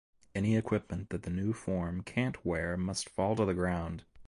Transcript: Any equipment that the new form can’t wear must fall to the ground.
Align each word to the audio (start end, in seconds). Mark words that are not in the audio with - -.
Any 0.33 0.55
equipment 0.57 1.11
that 1.11 1.21
the 1.21 1.29
new 1.29 1.53
form 1.53 2.01
can’t 2.01 2.43
wear 2.43 2.75
must 2.75 3.07
fall 3.07 3.35
to 3.35 3.45
the 3.45 3.53
ground. 3.53 4.03